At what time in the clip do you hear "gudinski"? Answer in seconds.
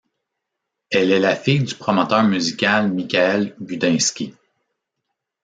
3.61-4.33